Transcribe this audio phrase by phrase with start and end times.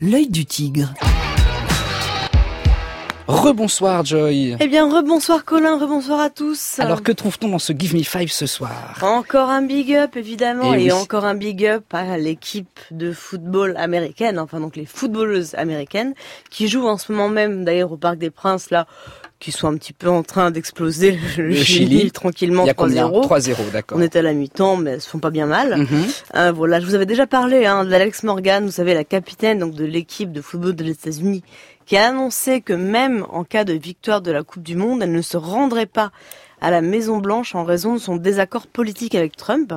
[0.00, 0.92] L'œil du tigre.
[3.28, 4.56] Rebonsoir Joy.
[4.60, 6.78] Eh bien, rebonsoir Colin, rebonsoir à tous.
[6.78, 8.96] Alors que trouve-t-on dans ce Give Me Five ce soir?
[9.02, 10.92] Encore un big up évidemment Eh et, oui.
[10.92, 16.14] encore un big up à l'équipe de football américaine, enfin donc les footballeuses américaines
[16.50, 18.86] qui jouent en ce moment même d'ailleurs au Parc des Princes là,
[19.38, 22.10] qui sont un petit peu en train d'exploser le, Le Chili, Chili.
[22.10, 23.26] tranquillement Il y a combien 3-0.
[23.26, 23.98] 3-0, d'accord.
[23.98, 25.76] On est à la mi-temps, mais elles se font pas bien mal.
[25.76, 26.06] Mhm.
[26.36, 29.74] Euh, voilà, je vous avais déjà parlé hein, d'Alex Morgan, vous savez la capitaine donc
[29.74, 31.42] de l'équipe de football des États-Unis,
[31.84, 35.12] qui a annoncé que même en cas de victoire de la Coupe du Monde, elle
[35.12, 36.10] ne se rendrait pas
[36.60, 39.72] à la Maison Blanche en raison de son désaccord politique avec Trump.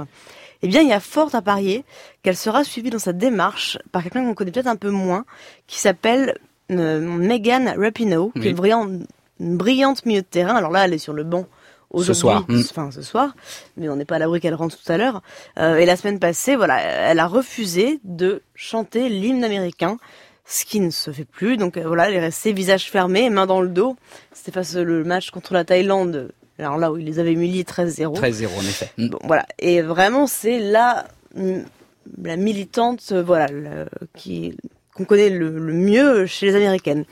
[0.62, 1.86] Eh bien, il y a fort à parier
[2.24, 5.26] qu'elle sera suivie dans sa démarche par quelqu'un qu'on connaît peut-être un peu moins,
[5.68, 6.38] qui s'appelle
[6.72, 8.92] euh, Megan Rapinoe, qui est une brillante,
[9.40, 10.56] une brillante milieu de terrain.
[10.56, 11.46] Alors là, elle est sur le banc
[11.92, 12.64] aujourd'hui, soir, mm.
[12.70, 13.36] enfin ce soir,
[13.78, 15.22] mais on n'est pas à l'abri qu'elle rentre tout à l'heure.
[15.58, 19.98] Euh, et la semaine passée, voilà, elle a refusé de chanter l'hymne américain,
[20.46, 21.58] ce qui ne se fait plus.
[21.58, 23.96] Donc euh, voilà, elle est restée visage fermé, main dans le dos.
[24.34, 27.64] C'était face au le match contre la Thaïlande, alors là où ils les avaient humiliés
[27.64, 28.20] 13-0.
[28.20, 28.92] 13-0 en effet.
[28.98, 29.10] Mm.
[29.10, 29.46] Bon, voilà.
[29.58, 34.56] Et vraiment, c'est la, la militante, voilà, le- qui
[35.00, 37.06] qu'on connaît le, mieux chez les américaines.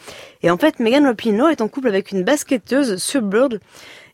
[0.44, 3.62] Et en fait, Megan Rapinoe est en couple avec une basketteuse, Sue Bird,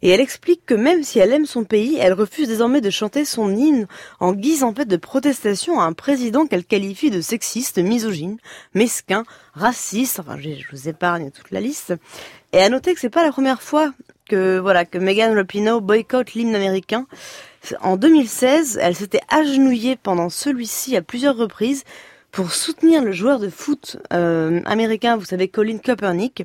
[0.03, 3.25] et elle explique que même si elle aime son pays, elle refuse désormais de chanter
[3.25, 3.87] son hymne
[4.19, 8.37] en guise en fait de protestation à un président qu'elle qualifie de sexiste, misogyne,
[8.75, 10.19] mesquin, raciste.
[10.19, 11.93] Enfin, je, je vous épargne toute la liste.
[12.51, 13.91] Et à noter que c'est pas la première fois
[14.29, 17.07] que voilà que Megan Rapinoe boycotte l'hymne américain.
[17.81, 21.85] En 2016, elle s'était agenouillée pendant celui-ci à plusieurs reprises
[22.33, 26.41] pour soutenir le joueur de foot euh, américain, vous savez, Colin Kaepernick,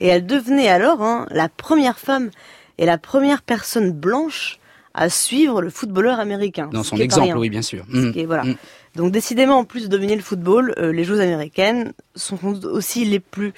[0.00, 2.30] et elle devenait alors hein, la première femme
[2.78, 4.58] et la première personne blanche
[4.94, 6.70] à suivre le footballeur américain.
[6.72, 7.36] Dans son exemple, rien.
[7.36, 7.84] oui, bien sûr.
[7.88, 8.12] Mm.
[8.16, 8.44] est- voilà.
[8.44, 8.56] Mm.
[8.96, 13.20] Donc décidément, en plus de dominer le football, euh, les joueuses américaines sont aussi les
[13.20, 13.52] plus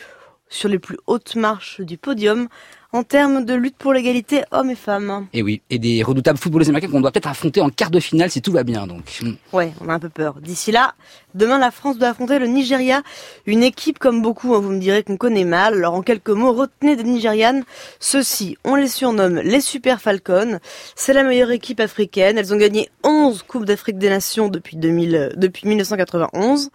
[0.49, 2.49] sur les plus hautes marches du podium
[2.93, 5.27] en termes de lutte pour l'égalité hommes et femmes.
[5.35, 8.31] Et oui, et des redoutables footballeuses américaines qu'on doit peut-être affronter en quart de finale
[8.31, 8.87] si tout va bien.
[8.87, 9.21] Donc.
[9.53, 10.37] Ouais, on a un peu peur.
[10.41, 10.95] D'ici là,
[11.35, 13.03] demain la France doit affronter le Nigeria,
[13.47, 15.75] une équipe comme beaucoup, hein, vous me direz qu'on connaît mal.
[15.75, 17.65] Alors en quelques mots, retenez des Nigérianes.
[18.01, 20.59] Ceux-ci, on les surnomme les Super Falcons.
[20.97, 22.39] C'est la meilleure équipe africaine.
[22.39, 26.69] Elles ont gagné 11 Coupes d'Afrique des Nations depuis 2000, euh, depuis 1991,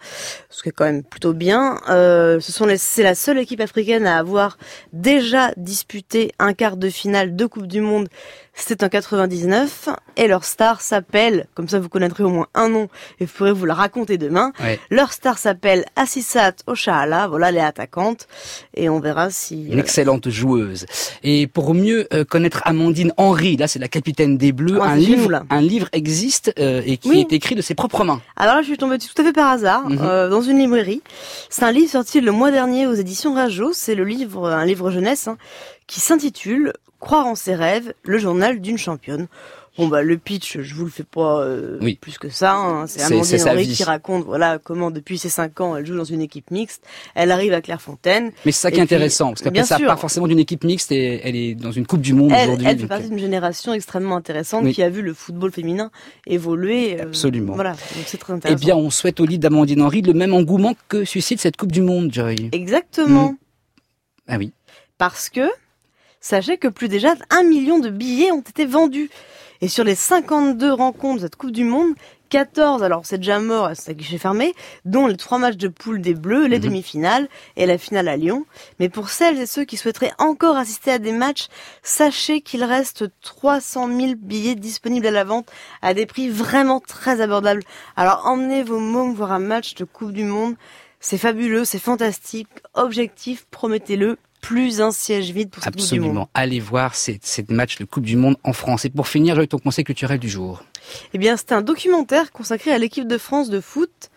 [0.50, 1.80] ce qui est quand même plutôt bien.
[1.88, 4.58] Euh, ce sont c'est la seule équipe africaine à avoir
[4.92, 8.08] déjà disputé un quart de finale de Coupe du Monde.
[8.56, 12.88] C'était en 99 et leur star s'appelle, comme ça vous connaîtrez au moins un nom
[13.18, 14.52] et vous pourrez vous la raconter demain.
[14.62, 14.78] Ouais.
[14.90, 18.28] Leur star s'appelle Assisat Oshaala, voilà les attaquantes
[18.74, 20.86] et on verra si Une excellente joueuse.
[21.24, 24.96] Et pour mieux euh, connaître Amandine Henry, là c'est la capitaine des Bleus, Ah, un,
[24.96, 25.42] livre, là.
[25.50, 27.20] un livre existe euh, et qui Oui.
[27.28, 28.22] est écrit de ses propres mains.
[28.36, 29.98] Alors là, je suis tombée tout à fait par hasard, Mhm.
[30.00, 31.02] euh, dans une librairie.
[31.50, 33.72] C'est un livre sorti le mois dernier aux éditions Rajo.
[33.72, 35.36] C'est le livre, un livre jeunesse, hein,
[35.86, 39.26] qui s'intitule Croire en ses rêves, le journal d'une championne.
[39.76, 41.98] Bon bah le pitch, je vous le fais pas euh, Oui.
[42.00, 42.54] plus que ça.
[42.54, 42.86] hein.
[42.86, 46.22] C'est Amandine Henry qui raconte voilà comment depuis ses 5 ans elle joue dans une
[46.22, 46.82] équipe mixte.
[47.14, 48.30] Elle arrive à Clairefontaine.
[48.46, 49.86] Mais c'est ça qui est puis, intéressant, parce qu'après ça sûr.
[49.86, 52.66] part forcément d'une équipe mixte et elle est dans une Coupe du Monde aujourd'hui.
[52.68, 54.72] elle fait donc, partie d'une génération extrêmement intéressante Oui.
[54.72, 55.90] qui a vu le football féminin
[56.26, 57.00] évoluer.
[57.00, 57.52] euh, Absolument.
[57.54, 58.64] Voilà, donc c'est très Eh intéressant.
[58.64, 61.82] bien, on souhaite au lit d'Amandine Henry le même engouement que suscite cette Coupe du
[61.82, 62.48] Monde, Joy.
[62.52, 63.32] Exactement.
[63.32, 63.36] Mm.
[64.28, 64.52] Ah oui.
[64.96, 65.42] parce que
[66.24, 69.10] sachez que plus déjà un million de billets ont été vendus.
[69.60, 71.92] Et sur les 52 rencontres de cette Coupe du Monde,
[72.30, 74.54] 14, alors c'est déjà mort, c'est guichet fermé,
[74.86, 76.64] dont les trois matchs de poule des Bleus, les Mhm.
[76.64, 78.46] demi-finales et la finale à Lyon.
[78.80, 81.48] Mais pour celles et ceux qui souhaiteraient encore assister à des matchs,
[81.82, 85.46] sachez qu'il reste 300 000 billets disponibles à la vente
[85.82, 87.62] à des prix vraiment très abordables.
[87.96, 90.56] Alors emmenez vos mômes voir un match de Coupe du Monde.
[91.00, 92.48] C'est fabuleux, c'est fantastique.
[92.72, 96.08] Objectif, promettez-le, plus un siège vide pour cette Coupe du Monde.
[96.08, 96.30] Absolument.
[96.34, 98.84] Allez voir ces, ces matchs de Coupe du Monde en France.
[98.84, 100.62] Et pour finir, Joy, ton conseil culturel du jour.
[101.14, 104.10] Eh bien, c'est un documentaire consacré à l'équipe de France de foot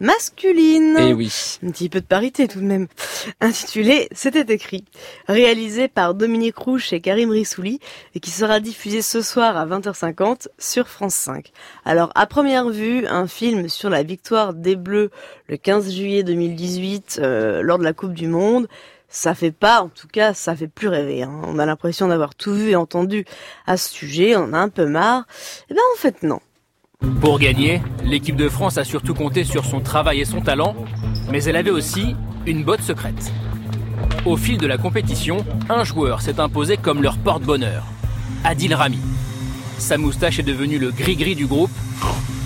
[0.00, 0.96] masculine.
[0.98, 1.58] Eh oui.
[1.62, 2.86] Un petit peu de parité tout de même.
[3.40, 4.84] Intitulé C'était écrit.
[5.26, 7.80] Réalisé par Dominique Rouche et Karim Rissouli
[8.14, 11.50] et qui sera diffusé ce soir à 20h50 sur France 5.
[11.84, 15.10] Alors, à première vue, un film sur la victoire des Bleus
[15.48, 18.68] le 15 juillet 2018 euh, lors de la Coupe du Monde.
[19.08, 21.22] Ça fait pas, en tout cas, ça fait plus rêver.
[21.22, 21.30] hein.
[21.44, 23.24] On a l'impression d'avoir tout vu et entendu
[23.66, 24.36] à ce sujet.
[24.36, 25.24] On en a un peu marre.
[25.70, 26.40] Eh ben, en fait, non.
[27.20, 30.74] Pour gagner, l'équipe de France a surtout compté sur son travail et son talent,
[31.30, 32.16] mais elle avait aussi
[32.46, 33.32] une botte secrète.
[34.24, 37.84] Au fil de la compétition, un joueur s'est imposé comme leur porte-bonheur,
[38.44, 38.98] Adil Rami.
[39.78, 41.70] Sa moustache est devenue le gris-gris du groupe.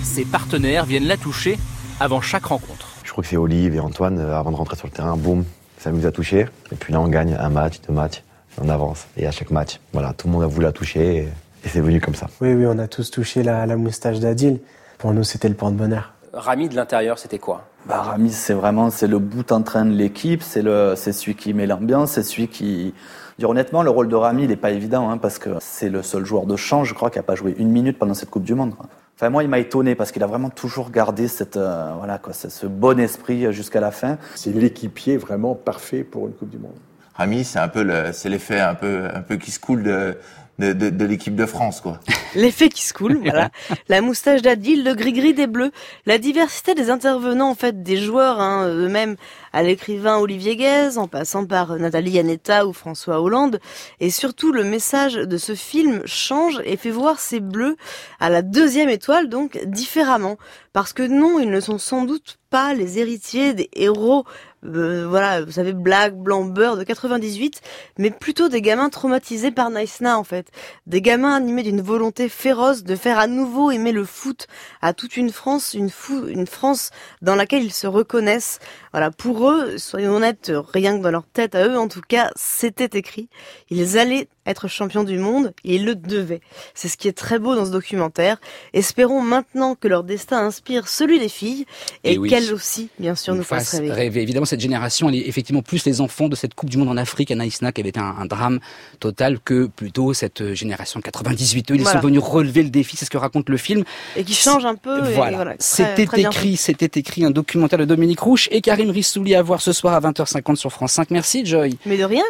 [0.03, 1.57] Ses partenaires viennent la toucher
[1.99, 2.89] avant chaque rencontre.
[3.03, 5.45] Je crois que c'est Olive et Antoine, euh, avant de rentrer sur le terrain, boum,
[5.81, 6.45] ça nous a touché.
[6.71, 8.23] Et puis là, on gagne un match, deux matchs,
[8.61, 9.07] on avance.
[9.17, 11.27] Et à chaque match, voilà, tout le monde a voulu la toucher et,
[11.65, 12.27] et c'est venu comme ça.
[12.39, 14.59] Oui, oui, on a tous touché la, la moustache d'Adil.
[14.99, 16.13] Pour nous, c'était le porte-bonheur.
[16.33, 17.65] Rami de l'intérieur, c'était quoi?
[17.87, 21.35] Bah, Rami, c'est vraiment c'est le bout en train de l'équipe, c'est le c'est celui
[21.35, 22.93] qui met l'ambiance, c'est celui qui.
[23.39, 26.03] Dire honnêtement, le rôle de Rami, il n'est pas évident hein, parce que c'est le
[26.03, 28.43] seul joueur de champ, je crois, qui a pas joué une minute pendant cette Coupe
[28.43, 28.73] du Monde.
[29.21, 32.33] Enfin, moi, il m'a étonné parce qu'il a vraiment toujours gardé cette euh, voilà quoi,
[32.33, 34.17] ce, ce bon esprit jusqu'à la fin.
[34.33, 36.73] C'est l'équipier vraiment parfait pour une Coupe du Monde.
[37.13, 40.17] Rami, c'est un peu le, l'effet un peu un peu qui se coule de
[40.59, 41.99] de, de, de l'équipe de France, quoi.
[42.35, 43.49] L'effet qui se coule, voilà.
[43.89, 45.71] La moustache d'Adil, le gris-gris des Bleus,
[46.05, 49.15] la diversité des intervenants, en fait, des joueurs hein, eux-mêmes,
[49.53, 53.59] à l'écrivain Olivier Guèze, en passant par Nathalie Yanetta ou François Hollande,
[53.99, 57.75] et surtout le message de ce film change et fait voir ces Bleus
[58.19, 60.37] à la deuxième étoile, donc différemment,
[60.73, 64.25] parce que non, ils ne sont sans doute pas les héritiers des héros
[64.63, 67.61] euh, voilà, vous savez, black, blanc, beurre de 98,
[67.97, 70.40] mais plutôt des gamins traumatisés par Naïsna en fait.
[70.87, 74.47] Des gamins animés d'une volonté féroce de faire à nouveau aimer le foot
[74.81, 76.91] à toute une France, une, fou, une France
[77.21, 78.59] dans laquelle ils se reconnaissent.
[78.91, 82.31] Voilà, pour eux, soyons honnêtes, rien que dans leur tête à eux, en tout cas,
[82.35, 83.29] c'était écrit.
[83.69, 86.41] Ils allaient être champions du monde et ils le devaient.
[86.73, 88.39] C'est ce qui est très beau dans ce documentaire.
[88.73, 91.65] Espérons maintenant que leur destin inspire celui des filles
[92.03, 92.29] et, Et oui.
[92.29, 93.91] qu'elles aussi, bien sûr, nous fassent rêver.
[93.91, 94.21] rêver.
[94.21, 96.97] Évidemment, cette génération, elle est effectivement plus les enfants de cette Coupe du Monde en
[96.97, 98.59] Afrique à Naïsna, qui avait été un, un drame
[98.99, 101.71] total, que plutôt cette euh, génération 98.
[101.71, 101.99] Eux, ils Voilà.
[101.99, 103.83] sont venus relever le défi, c'est ce que raconte le film.
[104.15, 105.01] Et qui change un peu.
[105.11, 109.59] Voilà, c'était écrit, c'était écrit un documentaire de Dominique Rouche et Karim Rissouli à voir
[109.61, 111.11] ce soir à 20h50 sur France 5.
[111.11, 111.77] Merci Joy.
[111.85, 112.23] Mais de rien.